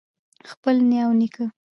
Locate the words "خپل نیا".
0.51-1.03